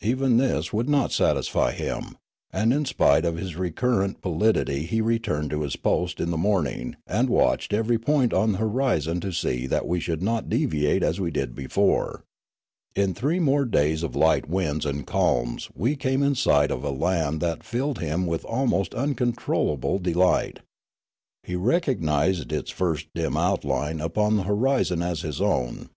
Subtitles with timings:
[0.00, 2.16] Even this would not satisfy him,
[2.50, 6.96] and in spite of his recurrent pallidity he returned to his post in the morning
[7.06, 11.20] and watched every point on the horizon to see that we should not deviate as
[11.20, 12.24] we did before.
[12.94, 16.88] In three more days of light winds and calms we came in sight of a
[16.88, 20.60] land that filled him with almost uncontrollable de light.
[21.42, 25.90] He recognised its first dim outline upon the o 62 Riallaro horizon as his own.